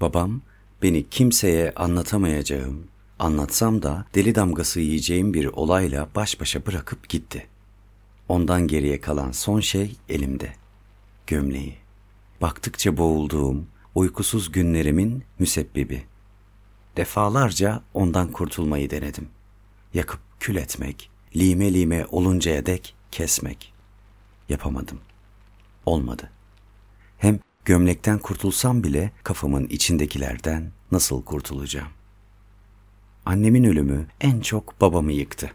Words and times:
Babam 0.00 0.40
beni 0.82 1.08
kimseye 1.10 1.72
anlatamayacağım, 1.76 2.86
anlatsam 3.18 3.82
da 3.82 4.06
deli 4.14 4.34
damgası 4.34 4.80
yiyeceğim 4.80 5.34
bir 5.34 5.46
olayla 5.46 6.08
baş 6.14 6.40
başa 6.40 6.66
bırakıp 6.66 7.08
gitti. 7.08 7.46
Ondan 8.28 8.66
geriye 8.66 9.00
kalan 9.00 9.32
son 9.32 9.60
şey 9.60 9.96
elimde. 10.08 10.52
Gömleği. 11.26 11.76
Baktıkça 12.40 12.96
boğulduğum, 12.96 13.66
uykusuz 13.94 14.52
günlerimin 14.52 15.24
müsebbibi. 15.38 16.02
Defalarca 16.96 17.82
ondan 17.94 18.32
kurtulmayı 18.32 18.90
denedim. 18.90 19.28
Yakıp 19.94 20.20
kül 20.40 20.56
etmek, 20.56 21.10
lime 21.36 21.74
lime 21.74 22.06
oluncaya 22.06 22.66
dek 22.66 22.94
kesmek. 23.10 23.72
Yapamadım. 24.48 25.00
Olmadı. 25.86 26.30
Hem 27.18 27.38
gömlekten 27.64 28.18
kurtulsam 28.18 28.84
bile 28.84 29.12
kafamın 29.24 29.66
içindekilerden 29.66 30.70
nasıl 30.92 31.24
kurtulacağım? 31.24 31.88
Annemin 33.26 33.64
ölümü 33.64 34.06
en 34.20 34.40
çok 34.40 34.80
babamı 34.80 35.12
yıktı. 35.12 35.50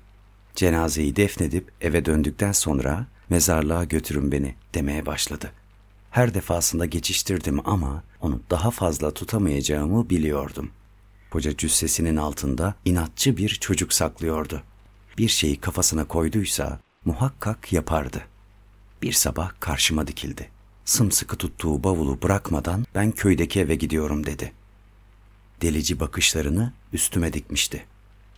Cenazeyi 0.56 1.16
defnedip 1.16 1.72
eve 1.82 2.06
döndükten 2.06 2.52
sonra 2.52 3.08
mezarlığa 3.30 3.84
götürün 3.84 4.32
beni 4.32 4.56
demeye 4.74 5.06
başladı. 5.06 5.52
Her 6.12 6.34
defasında 6.34 6.86
geçiştirdim 6.86 7.70
ama 7.70 8.04
onu 8.22 8.42
daha 8.50 8.72
fazla 8.72 9.12
tutamayacağımı 9.14 10.10
biliyordum. 10.10 10.70
Koca 11.32 11.58
cüssesinin 11.58 12.16
altında 12.16 12.76
inatçı 12.86 13.38
bir 13.38 13.50
çocuk 13.50 13.94
saklıyordu. 13.94 14.64
Bir 15.18 15.28
şeyi 15.28 15.58
kafasına 15.58 16.08
koyduysa 16.08 16.80
muhakkak 17.06 17.74
yapardı. 17.74 18.22
Bir 19.02 19.14
sabah 19.14 19.52
karşıma 19.60 20.08
dikildi. 20.08 20.55
Sımsıkı 20.86 21.36
tuttuğu 21.38 21.84
bavulu 21.84 22.22
bırakmadan 22.22 22.86
ben 22.96 23.12
köydeki 23.12 23.60
eve 23.60 23.76
gidiyorum 23.76 24.26
dedi. 24.26 24.54
Delici 25.62 26.00
bakışlarını 26.00 26.74
üstüme 26.94 27.34
dikmişti. 27.34 27.86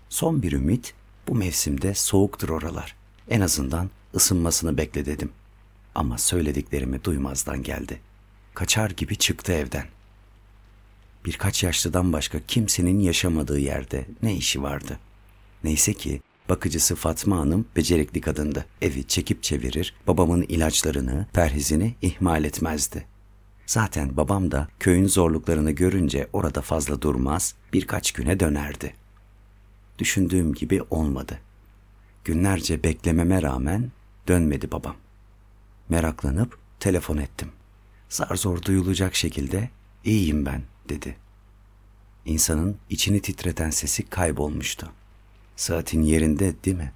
Son 0.09 0.41
bir 0.41 0.51
ümit 0.51 0.93
bu 1.27 1.35
mevsimde 1.35 1.93
soğuktur 1.93 2.49
oralar. 2.49 2.95
En 3.29 3.41
azından 3.41 3.89
ısınmasını 4.15 4.77
bekle 4.77 5.05
dedim. 5.05 5.31
Ama 5.95 6.17
söylediklerimi 6.17 7.03
duymazdan 7.03 7.63
geldi. 7.63 7.99
Kaçar 8.53 8.89
gibi 8.89 9.15
çıktı 9.15 9.51
evden. 9.53 9.85
Birkaç 11.25 11.63
yaşlıdan 11.63 12.13
başka 12.13 12.39
kimsenin 12.39 12.99
yaşamadığı 12.99 13.59
yerde 13.59 14.05
ne 14.23 14.35
işi 14.35 14.63
vardı? 14.63 14.99
Neyse 15.63 15.93
ki 15.93 16.21
bakıcısı 16.49 16.95
Fatma 16.95 17.37
Hanım 17.37 17.65
becerikli 17.75 18.21
kadındı. 18.21 18.65
Evi 18.81 19.03
çekip 19.03 19.43
çevirir, 19.43 19.93
babamın 20.07 20.41
ilaçlarını, 20.41 21.25
perhizini 21.33 21.95
ihmal 22.01 22.43
etmezdi. 22.43 23.05
Zaten 23.65 24.17
babam 24.17 24.51
da 24.51 24.67
köyün 24.79 25.07
zorluklarını 25.07 25.71
görünce 25.71 26.27
orada 26.33 26.61
fazla 26.61 27.01
durmaz, 27.01 27.55
birkaç 27.73 28.11
güne 28.11 28.39
dönerdi. 28.39 28.93
Düşündüğüm 29.99 30.53
gibi 30.53 30.81
olmadı. 30.89 31.39
Günlerce 32.23 32.83
beklememe 32.83 33.41
rağmen 33.41 33.91
dönmedi 34.27 34.71
babam. 34.71 34.95
Meraklanıp 35.89 36.57
telefon 36.79 37.17
ettim. 37.17 37.51
Zar 38.09 38.35
zor 38.35 38.61
duyulacak 38.61 39.15
şekilde 39.15 39.69
iyiyim 40.03 40.45
ben 40.45 40.61
dedi. 40.89 41.17
İnsanın 42.25 42.77
içini 42.89 43.21
titreten 43.21 43.69
sesi 43.69 44.09
kaybolmuştu. 44.09 44.91
Saatin 45.57 46.01
yerinde 46.01 46.63
değil 46.63 46.77
mi? 46.77 46.91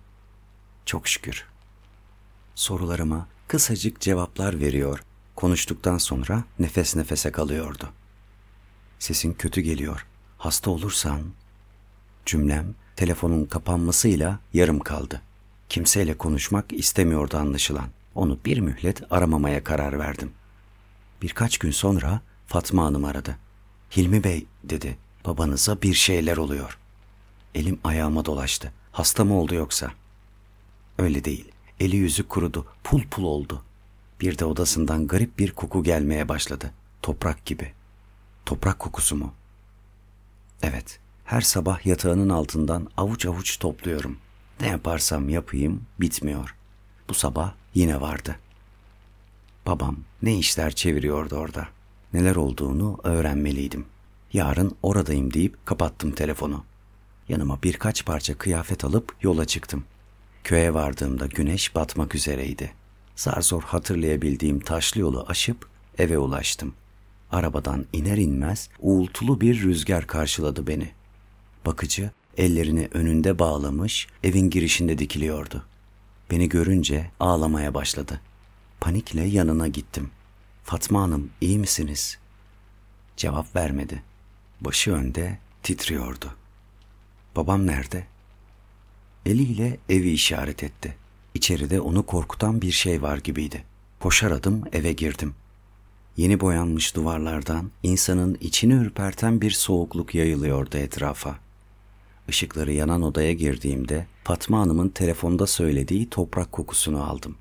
Çok 0.85 1.07
şükür. 1.07 1.45
Sorularıma 2.55 3.27
kısacık 3.47 3.99
cevaplar 3.99 4.59
veriyor. 4.59 5.03
Konuştuktan 5.35 5.97
sonra 5.97 6.43
nefes 6.59 6.95
nefese 6.95 7.31
kalıyordu. 7.31 7.89
Sesin 8.99 9.33
kötü 9.33 9.61
geliyor. 9.61 10.05
Hasta 10.37 10.71
olursan... 10.71 11.21
Cümlem 12.25 12.75
telefonun 12.95 13.45
kapanmasıyla 13.45 14.39
yarım 14.53 14.79
kaldı. 14.79 15.21
Kimseyle 15.69 16.17
konuşmak 16.17 16.73
istemiyordu 16.73 17.37
anlaşılan. 17.37 17.87
Onu 18.15 18.39
bir 18.45 18.59
mühlet 18.59 19.01
aramamaya 19.11 19.63
karar 19.63 19.99
verdim. 19.99 20.31
Birkaç 21.21 21.57
gün 21.57 21.71
sonra 21.71 22.21
Fatma 22.47 22.85
Hanım 22.85 23.05
aradı. 23.05 23.37
Hilmi 23.97 24.23
Bey 24.23 24.45
dedi, 24.63 24.97
babanıza 25.25 25.81
bir 25.81 25.93
şeyler 25.93 26.37
oluyor. 26.37 26.80
Elim 27.55 27.79
ayağıma 27.83 28.25
dolaştı. 28.25 28.71
Hasta 28.91 29.23
mı 29.25 29.39
oldu 29.39 29.55
yoksa? 29.55 29.91
Öyle 30.97 31.25
değil. 31.25 31.51
Eli 31.79 31.95
yüzü 31.95 32.27
kurudu, 32.27 32.65
pul 32.83 33.01
pul 33.11 33.23
oldu. 33.23 33.63
Bir 34.21 34.37
de 34.37 34.45
odasından 34.45 35.07
garip 35.07 35.39
bir 35.39 35.51
koku 35.51 35.83
gelmeye 35.83 36.29
başladı. 36.29 36.71
Toprak 37.01 37.45
gibi. 37.45 37.73
Toprak 38.45 38.79
kokusu 38.79 39.15
mu? 39.15 39.33
Evet, 40.61 40.99
her 41.25 41.41
sabah 41.41 41.85
yatağının 41.85 42.29
altından 42.29 42.87
avuç 42.97 43.25
avuç 43.25 43.59
topluyorum. 43.59 44.17
Ne 44.59 44.67
yaparsam 44.67 45.29
yapayım 45.29 45.83
bitmiyor. 45.99 46.55
Bu 47.09 47.13
sabah 47.13 47.53
yine 47.73 48.01
vardı. 48.01 48.35
Babam 49.65 49.97
ne 50.21 50.37
işler 50.37 50.71
çeviriyordu 50.75 51.35
orada. 51.35 51.67
Neler 52.13 52.35
olduğunu 52.35 52.97
öğrenmeliydim. 53.03 53.85
Yarın 54.33 54.75
oradayım 54.83 55.33
deyip 55.33 55.65
kapattım 55.65 56.11
telefonu. 56.11 56.63
Yanıma 57.31 57.63
birkaç 57.63 58.05
parça 58.05 58.37
kıyafet 58.37 58.85
alıp 58.85 59.15
yola 59.21 59.45
çıktım. 59.45 59.83
Köye 60.43 60.73
vardığımda 60.73 61.25
güneş 61.25 61.75
batmak 61.75 62.15
üzereydi. 62.15 62.73
Zar 63.15 63.41
zor 63.41 63.63
hatırlayabildiğim 63.63 64.59
taşlı 64.59 65.01
yolu 65.01 65.25
aşıp 65.27 65.67
eve 65.97 66.17
ulaştım. 66.17 66.73
Arabadan 67.31 67.85
iner 67.93 68.17
inmez 68.17 68.69
uğultulu 68.79 69.41
bir 69.41 69.61
rüzgar 69.61 70.07
karşıladı 70.07 70.67
beni. 70.67 70.91
Bakıcı 71.65 72.11
ellerini 72.37 72.89
önünde 72.93 73.39
bağlamış 73.39 74.07
evin 74.23 74.49
girişinde 74.49 74.97
dikiliyordu. 74.97 75.65
Beni 76.31 76.49
görünce 76.49 77.11
ağlamaya 77.19 77.73
başladı. 77.73 78.21
Panikle 78.79 79.23
yanına 79.23 79.67
gittim. 79.67 80.09
Fatma 80.63 81.01
Hanım 81.01 81.29
iyi 81.41 81.59
misiniz? 81.59 82.17
Cevap 83.17 83.55
vermedi. 83.55 84.03
Başı 84.61 84.93
önde 84.93 85.37
titriyordu. 85.63 86.40
Babam 87.35 87.67
nerede? 87.67 88.03
Eliyle 89.25 89.77
evi 89.89 90.09
işaret 90.11 90.63
etti. 90.63 90.95
İçeride 91.33 91.81
onu 91.81 92.05
korkutan 92.05 92.61
bir 92.61 92.71
şey 92.71 93.01
var 93.01 93.17
gibiydi. 93.17 93.63
Koşar 93.99 94.31
adım 94.31 94.63
eve 94.73 94.93
girdim. 94.93 95.35
Yeni 96.17 96.39
boyanmış 96.39 96.95
duvarlardan 96.95 97.71
insanın 97.83 98.37
içini 98.41 98.73
ürperten 98.73 99.41
bir 99.41 99.51
soğukluk 99.51 100.15
yayılıyordu 100.15 100.77
etrafa. 100.77 101.39
Işıkları 102.27 102.71
yanan 102.71 103.01
odaya 103.01 103.33
girdiğimde 103.33 104.07
Fatma 104.23 104.59
Hanım'ın 104.59 104.89
telefonda 104.89 105.47
söylediği 105.47 106.09
toprak 106.09 106.51
kokusunu 106.51 107.03
aldım. 107.03 107.35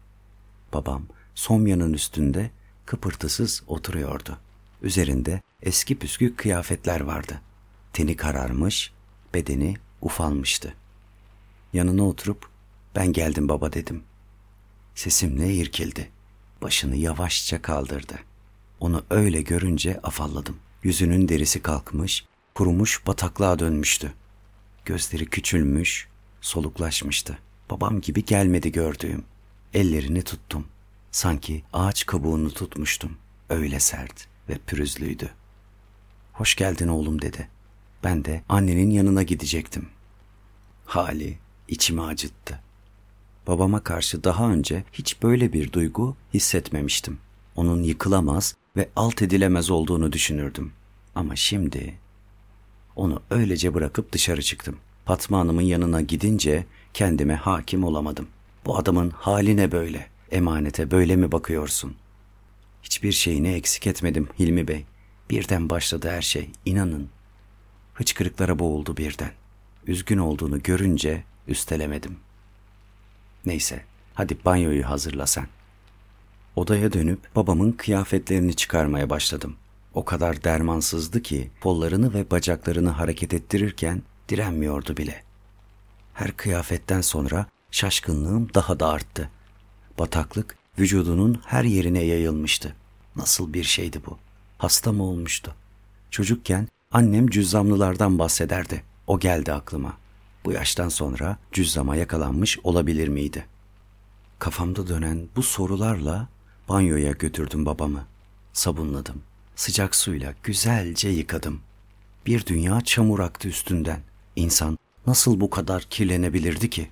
Babam 0.72 1.02
somyanın 1.34 1.92
üstünde 1.92 2.50
kıpırtısız 2.86 3.62
oturuyordu. 3.66 4.38
Üzerinde 4.82 5.40
eski 5.62 5.98
püskü 5.98 6.36
kıyafetler 6.36 7.00
vardı. 7.00 7.40
Teni 7.92 8.16
kararmış, 8.16 8.92
bedeni 9.34 9.76
ufalmıştı. 10.00 10.74
Yanına 11.72 12.08
oturup 12.08 12.48
ben 12.96 13.12
geldim 13.12 13.48
baba 13.48 13.72
dedim. 13.72 14.02
Sesimle 14.94 15.54
irkildi. 15.54 16.10
Başını 16.62 16.96
yavaşça 16.96 17.62
kaldırdı. 17.62 18.18
Onu 18.80 19.04
öyle 19.10 19.42
görünce 19.42 20.00
afalladım. 20.02 20.56
Yüzünün 20.82 21.28
derisi 21.28 21.62
kalkmış, 21.62 22.24
kurumuş 22.54 23.06
bataklığa 23.06 23.58
dönmüştü. 23.58 24.12
Gözleri 24.84 25.26
küçülmüş, 25.26 26.08
soluklaşmıştı. 26.40 27.38
Babam 27.70 28.00
gibi 28.00 28.24
gelmedi 28.24 28.72
gördüğüm. 28.72 29.24
Ellerini 29.74 30.22
tuttum. 30.22 30.66
Sanki 31.10 31.62
ağaç 31.72 32.06
kabuğunu 32.06 32.50
tutmuştum. 32.50 33.16
Öyle 33.48 33.80
sert 33.80 34.26
ve 34.48 34.58
pürüzlüydü. 34.66 35.30
Hoş 36.32 36.54
geldin 36.54 36.88
oğlum 36.88 37.22
dedi. 37.22 37.48
Ben 38.04 38.24
de 38.24 38.42
annenin 38.48 38.90
yanına 38.90 39.22
gidecektim. 39.22 39.88
Hali 40.86 41.38
içimi 41.68 42.02
acıttı. 42.02 42.60
Babama 43.46 43.80
karşı 43.80 44.24
daha 44.24 44.50
önce 44.50 44.84
hiç 44.92 45.22
böyle 45.22 45.52
bir 45.52 45.72
duygu 45.72 46.16
hissetmemiştim. 46.34 47.18
Onun 47.56 47.82
yıkılamaz 47.82 48.56
ve 48.76 48.88
alt 48.96 49.22
edilemez 49.22 49.70
olduğunu 49.70 50.12
düşünürdüm. 50.12 50.72
Ama 51.14 51.36
şimdi 51.36 51.94
onu 52.96 53.22
öylece 53.30 53.74
bırakıp 53.74 54.12
dışarı 54.12 54.42
çıktım. 54.42 54.76
Fatma 55.04 55.38
Hanım'ın 55.38 55.62
yanına 55.62 56.00
gidince 56.00 56.66
kendime 56.94 57.34
hakim 57.34 57.84
olamadım. 57.84 58.28
Bu 58.66 58.76
adamın 58.76 59.10
hali 59.10 59.56
ne 59.56 59.72
böyle? 59.72 60.06
Emanete 60.30 60.90
böyle 60.90 61.16
mi 61.16 61.32
bakıyorsun? 61.32 61.94
Hiçbir 62.82 63.12
şeyini 63.12 63.48
eksik 63.48 63.86
etmedim 63.86 64.28
Hilmi 64.38 64.68
Bey. 64.68 64.84
Birden 65.30 65.70
başladı 65.70 66.10
her 66.10 66.22
şey, 66.22 66.50
inanın. 66.64 67.08
Hıçkırıklara 68.00 68.58
boğuldu 68.58 68.96
birden. 68.96 69.32
Üzgün 69.86 70.18
olduğunu 70.18 70.62
görünce 70.62 71.24
üstelemedim. 71.48 72.16
Neyse, 73.46 73.84
hadi 74.14 74.38
banyoyu 74.44 74.88
hazırla 74.88 75.26
sen. 75.26 75.46
Odaya 76.56 76.92
dönüp 76.92 77.36
babamın 77.36 77.72
kıyafetlerini 77.72 78.56
çıkarmaya 78.56 79.10
başladım. 79.10 79.56
O 79.94 80.04
kadar 80.04 80.44
dermansızdı 80.44 81.22
ki 81.22 81.50
kollarını 81.60 82.14
ve 82.14 82.30
bacaklarını 82.30 82.90
hareket 82.90 83.34
ettirirken 83.34 84.02
direnmiyordu 84.28 84.96
bile. 84.96 85.22
Her 86.14 86.36
kıyafetten 86.36 87.00
sonra 87.00 87.46
şaşkınlığım 87.70 88.54
daha 88.54 88.80
da 88.80 88.88
arttı. 88.88 89.30
Bataklık 89.98 90.56
vücudunun 90.78 91.42
her 91.46 91.64
yerine 91.64 92.02
yayılmıştı. 92.02 92.76
Nasıl 93.16 93.52
bir 93.52 93.64
şeydi 93.64 94.00
bu? 94.06 94.18
Hasta 94.58 94.92
mı 94.92 95.02
olmuştu? 95.02 95.54
Çocukken 96.10 96.68
annem 96.92 97.28
cüzzamlılardan 97.28 98.18
bahsederdi. 98.18 98.82
O 99.06 99.18
geldi 99.18 99.52
aklıma. 99.52 99.96
Bu 100.44 100.52
yaştan 100.52 100.88
sonra 100.88 101.36
cüzzama 101.52 101.96
yakalanmış 101.96 102.58
olabilir 102.64 103.08
miydi? 103.08 103.46
Kafamda 104.38 104.88
dönen 104.88 105.28
bu 105.36 105.42
sorularla 105.42 106.28
banyoya 106.68 107.12
götürdüm 107.12 107.66
babamı. 107.66 108.06
Sabunladım. 108.52 109.22
Sıcak 109.56 109.94
suyla 109.94 110.34
güzelce 110.42 111.08
yıkadım. 111.08 111.60
Bir 112.26 112.46
dünya 112.46 112.80
çamur 112.80 113.18
aktı 113.18 113.48
üstünden. 113.48 114.00
İnsan 114.36 114.78
nasıl 115.06 115.40
bu 115.40 115.50
kadar 115.50 115.82
kirlenebilirdi 115.82 116.70
ki? 116.70 116.90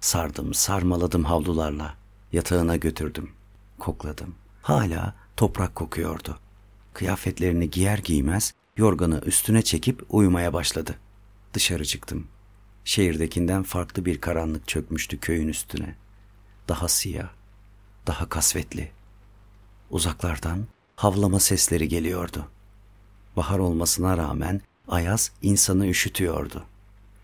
Sardım, 0.00 0.54
sarmaladım 0.54 1.24
havlularla. 1.24 1.94
Yatağına 2.32 2.76
götürdüm. 2.76 3.30
Kokladım. 3.78 4.34
Hala 4.62 5.14
toprak 5.36 5.74
kokuyordu. 5.74 6.38
Kıyafetlerini 6.94 7.70
giyer 7.70 7.98
giymez 7.98 8.54
yorganı 8.76 9.20
üstüne 9.26 9.62
çekip 9.62 10.02
uyumaya 10.08 10.52
başladı. 10.52 10.98
Dışarı 11.54 11.84
çıktım. 11.84 12.26
Şehirdekinden 12.84 13.62
farklı 13.62 14.04
bir 14.04 14.20
karanlık 14.20 14.68
çökmüştü 14.68 15.20
köyün 15.20 15.48
üstüne. 15.48 15.94
Daha 16.68 16.88
siyah, 16.88 17.30
daha 18.06 18.28
kasvetli. 18.28 18.90
Uzaklardan 19.90 20.66
havlama 20.96 21.40
sesleri 21.40 21.88
geliyordu. 21.88 22.48
Bahar 23.36 23.58
olmasına 23.58 24.16
rağmen 24.16 24.60
ayaz 24.88 25.32
insanı 25.42 25.86
üşütüyordu. 25.86 26.64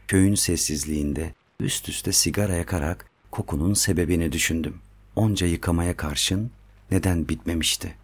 Köyün 0.09 0.35
sessizliğinde 0.35 1.35
üst 1.61 1.89
üste 1.89 2.12
sigara 2.12 2.55
yakarak 2.55 3.11
kokunun 3.31 3.75
sebebini 3.75 4.33
düşündüm. 4.33 4.79
Onca 5.17 5.47
yıkamaya 5.47 5.97
karşın 5.97 6.51
neden 6.91 7.29
bitmemişti? 7.29 7.94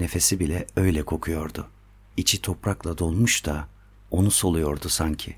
Nefesi 0.00 0.40
bile 0.40 0.66
öyle 0.76 1.02
kokuyordu. 1.02 1.68
İçi 2.16 2.42
toprakla 2.42 2.98
dolmuş 2.98 3.46
da 3.46 3.68
onu 4.10 4.30
soluyordu 4.30 4.88
sanki. 4.88 5.36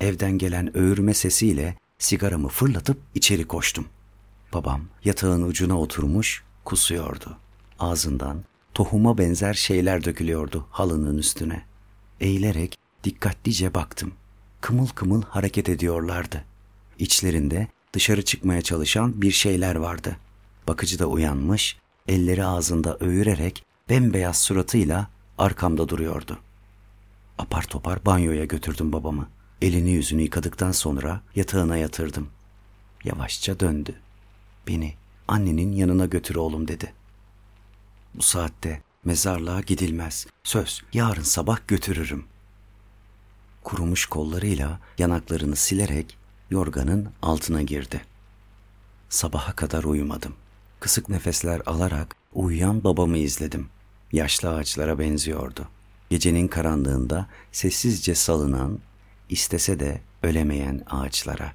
Evden 0.00 0.38
gelen 0.38 0.76
öğürme 0.76 1.14
sesiyle 1.14 1.76
sigaramı 1.98 2.48
fırlatıp 2.48 2.98
içeri 3.14 3.44
koştum. 3.44 3.86
Babam 4.54 4.82
yatağın 5.04 5.42
ucuna 5.42 5.80
oturmuş 5.80 6.44
kusuyordu. 6.64 7.36
Ağzından 7.78 8.44
tohuma 8.74 9.18
benzer 9.18 9.54
şeyler 9.54 10.04
dökülüyordu 10.04 10.66
halının 10.70 11.18
üstüne. 11.18 11.62
Eğilerek 12.20 12.78
dikkatlice 13.04 13.74
baktım. 13.74 14.12
Kımıl 14.60 14.86
kımıl 14.86 15.22
hareket 15.22 15.68
ediyorlardı. 15.68 16.44
İçlerinde 16.98 17.68
dışarı 17.92 18.24
çıkmaya 18.24 18.62
çalışan 18.62 19.22
bir 19.22 19.30
şeyler 19.30 19.74
vardı. 19.74 20.16
Bakıcı 20.68 20.98
da 20.98 21.06
uyanmış, 21.06 21.76
elleri 22.08 22.44
ağzında 22.44 22.96
öğürerek 23.00 23.64
bembeyaz 23.88 24.40
suratıyla 24.42 25.10
arkamda 25.40 25.88
duruyordu. 25.88 26.38
Apar 27.38 27.62
topar 27.62 28.06
banyoya 28.06 28.44
götürdüm 28.44 28.92
babamı. 28.92 29.28
Elini 29.62 29.90
yüzünü 29.90 30.22
yıkadıktan 30.22 30.72
sonra 30.72 31.20
yatağına 31.36 31.76
yatırdım. 31.76 32.28
Yavaşça 33.04 33.60
döndü. 33.60 33.94
Beni 34.68 34.94
annenin 35.28 35.72
yanına 35.72 36.06
götür 36.06 36.34
oğlum 36.34 36.68
dedi. 36.68 36.92
Bu 38.14 38.22
saatte 38.22 38.82
mezarlığa 39.04 39.60
gidilmez. 39.60 40.26
Söz 40.44 40.82
yarın 40.92 41.22
sabah 41.22 41.58
götürürüm. 41.68 42.24
Kurumuş 43.64 44.06
kollarıyla 44.06 44.80
yanaklarını 44.98 45.56
silerek 45.56 46.18
yorganın 46.50 47.08
altına 47.22 47.62
girdi. 47.62 48.00
Sabaha 49.08 49.52
kadar 49.52 49.84
uyumadım. 49.84 50.34
Kısık 50.80 51.08
nefesler 51.08 51.62
alarak 51.66 52.16
uyuyan 52.32 52.84
babamı 52.84 53.18
izledim. 53.18 53.68
Yaşlı 54.12 54.54
ağaçlara 54.54 54.98
benziyordu. 54.98 55.68
Gecenin 56.10 56.48
karanlığında 56.48 57.28
sessizce 57.52 58.14
salınan, 58.14 58.78
istese 59.28 59.80
de 59.80 60.00
ölemeyen 60.22 60.82
ağaçlara. 60.90 61.52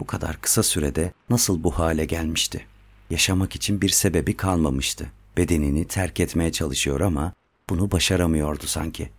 Bu 0.00 0.06
kadar 0.06 0.40
kısa 0.40 0.62
sürede 0.62 1.12
nasıl 1.30 1.62
bu 1.62 1.78
hale 1.78 2.04
gelmişti? 2.04 2.66
Yaşamak 3.10 3.56
için 3.56 3.80
bir 3.80 3.88
sebebi 3.88 4.36
kalmamıştı. 4.36 5.12
Bedenini 5.36 5.84
terk 5.84 6.20
etmeye 6.20 6.52
çalışıyor 6.52 7.00
ama 7.00 7.32
bunu 7.68 7.90
başaramıyordu 7.90 8.66
sanki. 8.66 9.10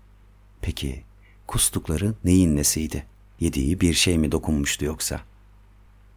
Peki 0.61 1.03
kustukları 1.47 2.13
neyin 2.23 2.55
nesiydi? 2.55 3.05
Yediği 3.39 3.81
bir 3.81 3.93
şey 3.93 4.17
mi 4.17 4.31
dokunmuştu 4.31 4.85
yoksa? 4.85 5.21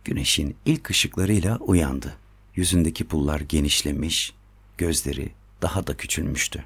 Güneşin 0.04 0.56
ilk 0.64 0.90
ışıklarıyla 0.90 1.56
uyandı. 1.56 2.16
Yüzündeki 2.56 3.04
pullar 3.04 3.40
genişlemiş, 3.40 4.34
gözleri 4.78 5.32
daha 5.62 5.86
da 5.86 5.96
küçülmüştü. 5.96 6.64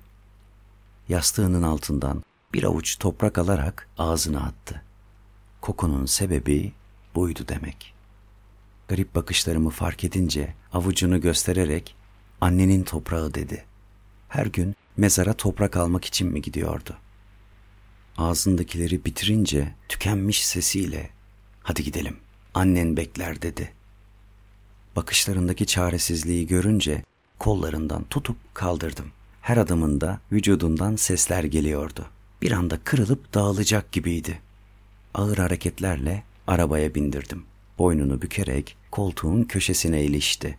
Yastığının 1.08 1.62
altından 1.62 2.22
bir 2.54 2.64
avuç 2.64 2.98
toprak 2.98 3.38
alarak 3.38 3.88
ağzına 3.98 4.40
attı. 4.40 4.82
Kokunun 5.60 6.06
sebebi 6.06 6.72
buydu 7.14 7.44
demek. 7.48 7.94
Garip 8.88 9.14
bakışlarımı 9.14 9.70
fark 9.70 10.04
edince 10.04 10.54
avucunu 10.72 11.20
göstererek 11.20 11.96
annenin 12.40 12.82
toprağı 12.82 13.34
dedi. 13.34 13.64
Her 14.28 14.46
gün 14.46 14.76
mezara 14.96 15.32
toprak 15.32 15.76
almak 15.76 16.04
için 16.04 16.32
mi 16.32 16.42
gidiyordu? 16.42 16.96
Ağzındakileri 18.16 19.04
bitirince 19.04 19.74
tükenmiş 19.88 20.46
sesiyle 20.46 21.10
hadi 21.62 21.84
gidelim 21.84 22.16
annen 22.54 22.96
bekler 22.96 23.42
dedi. 23.42 23.72
Bakışlarındaki 24.96 25.66
çaresizliği 25.66 26.46
görünce 26.46 27.02
kollarından 27.38 28.04
tutup 28.04 28.36
kaldırdım. 28.54 29.06
Her 29.40 29.56
adımında 29.56 30.20
vücudundan 30.32 30.96
sesler 30.96 31.44
geliyordu. 31.44 32.06
Bir 32.42 32.52
anda 32.52 32.78
kırılıp 32.84 33.34
dağılacak 33.34 33.92
gibiydi. 33.92 34.40
Ağır 35.14 35.38
hareketlerle 35.38 36.22
arabaya 36.46 36.94
bindirdim. 36.94 37.42
Boynunu 37.78 38.22
bükerek 38.22 38.76
koltuğun 38.90 39.42
köşesine 39.42 40.04
ilişti. 40.04 40.58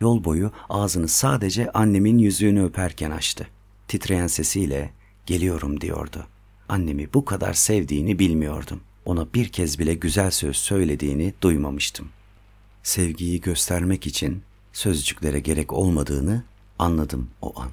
Yol 0.00 0.24
boyu 0.24 0.52
ağzını 0.68 1.08
sadece 1.08 1.70
annemin 1.72 2.18
yüzüğünü 2.18 2.64
öperken 2.64 3.10
açtı. 3.10 3.46
Titreyen 3.88 4.26
sesiyle 4.26 4.90
geliyorum 5.26 5.80
diyordu. 5.80 6.26
Annemi 6.68 7.14
bu 7.14 7.24
kadar 7.24 7.52
sevdiğini 7.52 8.18
bilmiyordum. 8.18 8.80
Ona 9.04 9.34
bir 9.34 9.48
kez 9.48 9.78
bile 9.78 9.94
güzel 9.94 10.30
söz 10.30 10.56
söylediğini 10.56 11.34
duymamıştım. 11.42 12.08
Sevgiyi 12.82 13.40
göstermek 13.40 14.06
için 14.06 14.42
sözcüklere 14.74 15.40
gerek 15.40 15.72
olmadığını 15.72 16.42
anladım 16.78 17.30
o 17.42 17.60
an. 17.60 17.70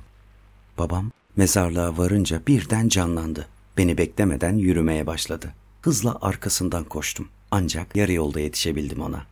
Babam 0.77 1.12
mezarlığa 1.36 1.98
varınca 1.98 2.41
birden 2.48 2.88
canlandı. 2.88 3.48
Beni 3.77 3.98
beklemeden 3.98 4.55
yürümeye 4.55 5.08
başladı. 5.08 5.53
Hızla 5.81 6.17
arkasından 6.22 6.84
koştum. 6.84 7.29
Ancak 7.51 7.96
yarı 7.96 8.13
yolda 8.13 8.39
yetişebildim 8.39 9.01
ona. 9.01 9.25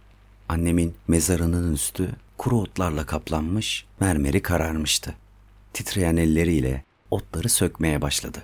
Annemin 0.49 0.95
mezarının 1.07 1.73
üstü 1.73 2.09
kuru 2.38 2.61
otlarla 2.61 3.05
kaplanmış, 3.05 3.85
mermeri 3.99 4.41
kararmıştı. 4.41 5.15
Titreyen 5.73 6.17
elleriyle 6.17 6.83
otları 7.11 7.49
sökmeye 7.49 8.01
başladı. 8.01 8.43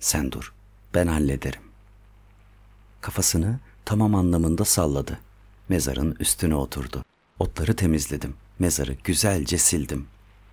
Sen 0.00 0.32
dur, 0.32 0.52
ben 0.94 1.06
hallederim. 1.06 1.62
Kafasını 3.00 3.58
tamam 3.84 4.14
anlamında 4.14 4.64
salladı. 4.64 5.18
Mezarın 5.68 6.16
üstüne 6.20 6.54
oturdu. 6.54 7.04
Otları 7.38 7.76
temizledim. 7.76 8.34
Mezarı 8.58 8.96
güzelce 9.04 9.58
sildim. 9.58 10.06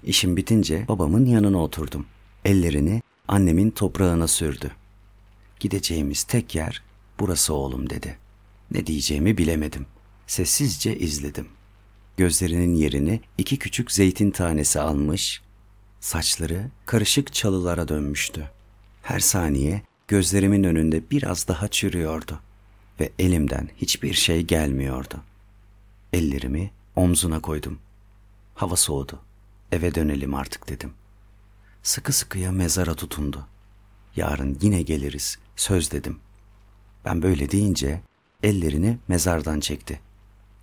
İşim 0.03 0.37
bitince 0.37 0.85
babamın 0.87 1.25
yanına 1.25 1.57
oturdum. 1.63 2.05
Ellerini 2.45 3.01
annemin 3.27 3.71
toprağına 3.71 4.27
sürdü. 4.27 4.71
Gideceğimiz 5.59 6.23
tek 6.23 6.55
yer 6.55 6.83
burası 7.19 7.53
oğlum 7.53 7.89
dedi. 7.89 8.17
Ne 8.71 8.87
diyeceğimi 8.87 9.37
bilemedim. 9.37 9.85
Sessizce 10.27 10.97
izledim. 10.97 11.47
Gözlerinin 12.17 12.75
yerini 12.75 13.21
iki 13.37 13.59
küçük 13.59 13.91
zeytin 13.91 14.31
tanesi 14.31 14.79
almış, 14.79 15.41
saçları 15.99 16.65
karışık 16.85 17.33
çalılara 17.33 17.87
dönmüştü. 17.87 18.49
Her 19.03 19.19
saniye 19.19 19.81
gözlerimin 20.07 20.63
önünde 20.63 21.09
biraz 21.11 21.47
daha 21.47 21.67
çürüyordu 21.67 22.39
ve 22.99 23.09
elimden 23.19 23.69
hiçbir 23.77 24.13
şey 24.13 24.41
gelmiyordu. 24.41 25.21
Ellerimi 26.13 26.71
omzuna 26.95 27.41
koydum. 27.41 27.79
Hava 28.55 28.75
soğudu. 28.75 29.19
Eve 29.71 29.95
dönelim 29.95 30.33
artık 30.33 30.69
dedim. 30.69 30.93
Sıkı 31.83 32.13
sıkıya 32.13 32.51
mezara 32.51 32.95
tutundu. 32.95 33.47
Yarın 34.15 34.57
yine 34.61 34.81
geliriz, 34.81 35.37
söz 35.55 35.91
dedim. 35.91 36.19
Ben 37.05 37.21
böyle 37.21 37.51
deyince 37.51 38.01
ellerini 38.43 38.97
mezardan 39.07 39.59
çekti. 39.59 39.99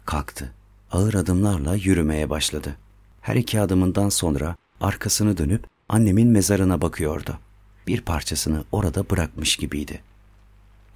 Kalktı. 0.04 0.52
Ağır 0.92 1.14
adımlarla 1.14 1.74
yürümeye 1.74 2.30
başladı. 2.30 2.76
Her 3.20 3.36
iki 3.36 3.60
adımından 3.60 4.08
sonra 4.08 4.56
arkasını 4.80 5.38
dönüp 5.38 5.66
annemin 5.88 6.28
mezarına 6.28 6.80
bakıyordu. 6.82 7.38
Bir 7.86 8.00
parçasını 8.00 8.64
orada 8.72 9.10
bırakmış 9.10 9.56
gibiydi. 9.56 10.02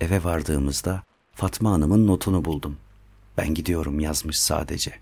Eve 0.00 0.25
vardığımızda 0.25 1.02
Fatma 1.35 1.71
Hanım'ın 1.71 2.06
notunu 2.06 2.44
buldum. 2.44 2.76
Ben 3.36 3.54
gidiyorum 3.54 4.00
yazmış 4.00 4.38
sadece. 4.38 4.98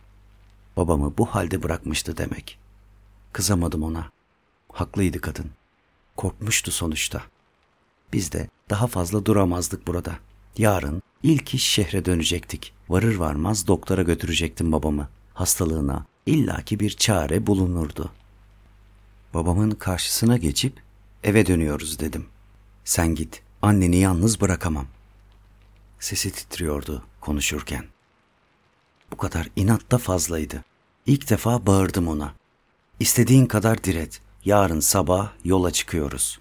Babamı 0.77 1.19
bu 1.19 1.27
halde 1.27 1.63
bırakmıştı 1.63 2.17
demek. 2.17 2.59
Kızamadım 3.33 3.83
ona. 3.83 4.11
Haklıydı 4.73 5.21
kadın. 5.21 5.51
Korkmuştu 6.17 6.71
sonuçta. 6.71 7.23
Biz 8.13 8.33
de 8.33 8.49
daha 8.71 8.87
fazla 8.87 9.27
duramazdık 9.27 9.87
burada. 9.87 10.19
Yarın 10.59 11.03
ilk 11.23 11.55
iş 11.55 11.67
şehre 11.67 12.05
dönecektik. 12.05 12.73
Varır 12.89 13.17
varmaz 13.17 13.67
doktora 13.67 14.03
götürecektim 14.03 14.73
babamı. 14.73 15.09
Hastalığına 15.35 16.07
illaki 16.27 16.81
bir 16.81 16.91
çare 16.91 17.47
bulunurdu. 17.47 18.13
Babamın 19.35 19.71
karşısına 19.71 20.37
geçip 20.37 20.83
eve 21.25 21.47
dönüyoruz 21.47 21.99
dedim. 21.99 22.27
Sen 22.85 23.15
git, 23.15 23.43
anneni 23.63 23.97
yalnız 23.97 24.41
bırakamam. 24.41 24.87
Sesi 26.01 26.31
titriyordu 26.31 27.05
konuşurken. 27.21 27.85
Bu 29.13 29.17
kadar 29.17 29.49
inat 29.57 29.91
da 29.91 29.99
fazlaydı. 29.99 30.65
İlk 31.07 31.31
defa 31.31 31.67
bağırdım 31.67 32.09
ona. 32.09 32.35
İstediğin 33.01 33.47
kadar 33.47 33.85
diret. 33.85 34.21
Yarın 34.45 34.81
sabah 34.81 35.33
yola 35.45 35.71
çıkıyoruz. 35.71 36.41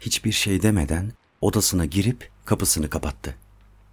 Hiçbir 0.00 0.32
şey 0.32 0.62
demeden 0.62 1.12
odasına 1.40 1.84
girip 1.84 2.30
kapısını 2.44 2.90
kapattı. 2.90 3.36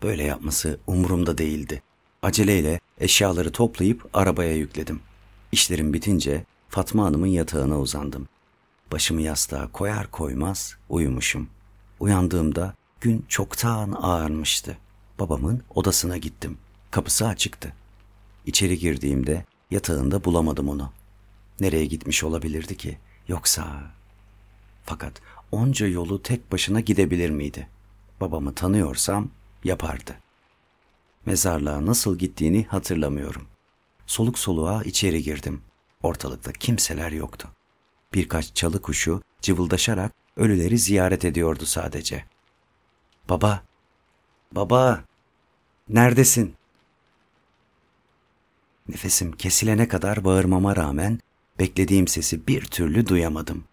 Böyle 0.04 0.24
yapması 0.24 0.80
umurumda 0.88 1.38
değildi. 1.38 1.82
Aceleyle 2.22 2.80
eşyaları 3.00 3.52
toplayıp 3.52 4.10
arabaya 4.14 4.56
yükledim. 4.56 5.00
İşlerim 5.52 5.94
bitince 5.94 6.46
Fatma 6.70 7.06
Hanım'ın 7.06 7.28
yatağına 7.28 7.80
uzandım. 7.80 8.28
Başımı 8.92 9.22
yastığa 9.22 9.72
koyar 9.72 10.12
koymaz 10.12 10.76
uyumuşum. 10.90 11.50
Uyandığımda 12.00 12.74
gün 13.02 13.26
çoktan 13.28 13.92
ağarmıştı. 14.02 14.78
Babamın 15.20 15.64
odasına 15.76 16.18
gittim. 16.18 16.58
Kapısı 16.92 17.28
açıktı. 17.28 17.74
İçeri 18.46 18.80
girdiğimde 18.80 19.46
yatağında 19.72 20.24
bulamadım 20.24 20.70
onu. 20.70 20.92
Nereye 21.60 21.86
gitmiş 21.86 22.24
olabilirdi 22.24 22.78
ki? 22.78 22.98
Yoksa... 23.28 23.92
Fakat 24.86 25.22
onca 25.52 25.88
yolu 25.88 26.24
tek 26.24 26.52
başına 26.52 26.80
gidebilir 26.80 27.30
miydi? 27.30 27.68
Babamı 28.22 28.56
tanıyorsam 28.56 29.30
yapardı. 29.64 30.16
Mezarlığa 31.26 31.86
nasıl 31.86 32.18
gittiğini 32.18 32.66
hatırlamıyorum. 32.66 33.48
Soluk 34.08 34.40
soluğa 34.40 34.84
içeri 34.84 35.24
girdim. 35.24 35.62
Ortalıkta 36.04 36.54
kimseler 36.54 37.12
yoktu. 37.12 37.50
Birkaç 38.14 38.56
çalı 38.56 38.82
kuşu 38.82 39.22
cıvıldaşarak 39.42 40.12
ölüleri 40.38 40.78
ziyaret 40.78 41.26
ediyordu 41.26 41.66
sadece. 41.66 42.26
Baba, 43.30 43.64
baba, 44.52 45.04
neredesin? 45.90 46.59
Nefesim 48.90 49.32
kesilene 49.32 49.88
kadar 49.88 50.24
bağırmama 50.24 50.76
rağmen 50.76 51.20
beklediğim 51.60 52.08
sesi 52.08 52.48
bir 52.48 52.66
türlü 52.66 53.08
duyamadım. 53.08 53.64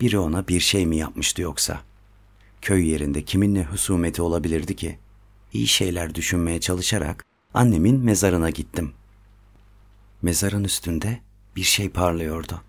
Biri 0.00 0.18
ona 0.18 0.48
bir 0.48 0.60
şey 0.60 0.86
mi 0.86 0.96
yapmıştı 0.96 1.42
yoksa? 1.42 1.80
Köy 2.62 2.88
yerinde 2.88 3.22
kiminle 3.24 3.64
husumeti 3.64 4.22
olabilirdi 4.22 4.76
ki? 4.76 4.98
İyi 5.52 5.66
şeyler 5.66 6.14
düşünmeye 6.14 6.60
çalışarak 6.60 7.24
annemin 7.54 8.00
mezarına 8.04 8.50
gittim. 8.50 8.92
Mezarın 10.22 10.64
üstünde 10.64 11.20
bir 11.56 11.62
şey 11.62 11.88
parlıyordu. 11.88 12.60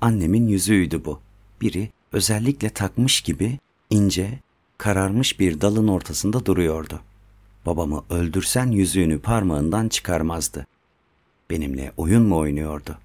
Annemin 0.00 0.48
yüzüğüydü 0.48 1.04
bu. 1.04 1.20
Biri 1.60 1.90
özellikle 2.12 2.70
takmış 2.70 3.20
gibi 3.20 3.58
ince, 3.90 4.38
kararmış 4.78 5.40
bir 5.40 5.60
dalın 5.60 5.88
ortasında 5.88 6.46
duruyordu. 6.46 7.00
Babamı 7.66 8.04
öldürsen 8.10 8.70
yüzüğünü 8.70 9.20
parmağından 9.20 9.88
çıkarmazdı. 9.88 10.66
Benimle 11.50 11.92
oyun 11.96 12.22
mu 12.22 12.36
oynuyordu? 12.36 12.98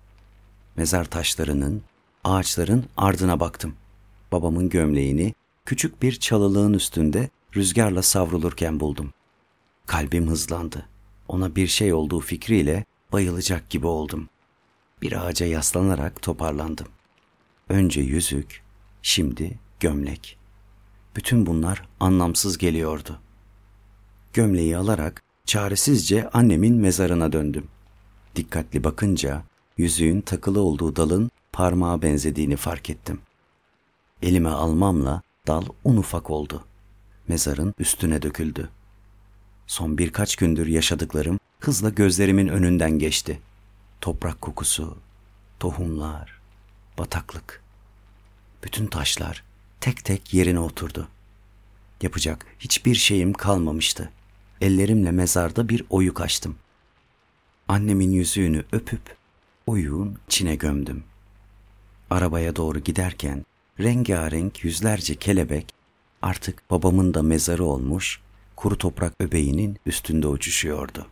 Mezar 0.75 1.05
taşlarının, 1.05 1.81
ağaçların 2.23 2.85
ardına 2.97 3.39
baktım. 3.39 3.75
Babamın 4.31 4.69
gömleğini 4.69 5.33
küçük 5.65 6.01
bir 6.01 6.19
çalılığın 6.19 6.73
üstünde 6.73 7.29
rüzgarla 7.55 8.01
savrulurken 8.01 8.79
buldum. 8.79 9.13
Kalbim 9.85 10.27
hızlandı. 10.27 10.85
Ona 11.27 11.55
bir 11.55 11.67
şey 11.67 11.93
olduğu 11.93 12.19
fikriyle 12.19 12.85
bayılacak 13.11 13.69
gibi 13.69 13.87
oldum. 13.87 14.29
Bir 15.01 15.25
ağaca 15.25 15.45
yaslanarak 15.45 16.21
toparlandım. 16.21 16.87
Önce 17.69 18.01
yüzük, 18.01 18.63
şimdi 19.01 19.59
gömlek. 19.79 20.37
Bütün 21.15 21.45
bunlar 21.45 21.87
anlamsız 21.99 22.57
geliyordu. 22.57 23.19
Gömleği 24.33 24.77
alarak 24.77 25.23
çaresizce 25.45 26.29
annemin 26.29 26.75
mezarına 26.75 27.31
döndüm. 27.31 27.67
Dikkatli 28.35 28.83
bakınca 28.83 29.43
yüzüğün 29.77 30.21
takılı 30.21 30.61
olduğu 30.61 30.95
dalın 30.95 31.31
parmağa 31.51 32.01
benzediğini 32.01 32.55
fark 32.55 32.89
ettim. 32.89 33.21
Elime 34.21 34.49
almamla 34.49 35.21
dal 35.47 35.65
un 35.83 35.97
ufak 35.97 36.29
oldu. 36.29 36.63
Mezarın 37.27 37.73
üstüne 37.79 38.21
döküldü. 38.21 38.69
Son 39.67 39.97
birkaç 39.97 40.35
gündür 40.35 40.67
yaşadıklarım 40.67 41.39
hızla 41.59 41.89
gözlerimin 41.89 42.47
önünden 42.47 42.99
geçti. 42.99 43.39
Toprak 44.01 44.41
kokusu, 44.41 44.97
tohumlar, 45.59 46.41
bataklık. 46.97 47.61
Bütün 48.63 48.87
taşlar 48.87 49.43
tek 49.81 50.05
tek 50.05 50.33
yerine 50.33 50.59
oturdu. 50.59 51.07
Yapacak 52.01 52.45
hiçbir 52.59 52.95
şeyim 52.95 53.33
kalmamıştı. 53.33 54.11
Ellerimle 54.61 55.11
mezarda 55.11 55.69
bir 55.69 55.85
oyuk 55.89 56.21
açtım. 56.21 56.55
Annemin 57.67 58.11
yüzüğünü 58.11 58.63
öpüp 58.71 59.15
oyuğun 59.67 60.17
içine 60.27 60.55
gömdüm. 60.55 61.03
Arabaya 62.09 62.55
doğru 62.55 62.79
giderken 62.79 63.45
rengarenk 63.79 64.63
yüzlerce 64.63 65.15
kelebek 65.15 65.73
artık 66.21 66.71
babamın 66.71 67.13
da 67.13 67.23
mezarı 67.23 67.65
olmuş, 67.65 68.19
kuru 68.55 68.77
toprak 68.77 69.13
öbeğinin 69.19 69.77
üstünde 69.85 70.27
uçuşuyordu. 70.27 71.07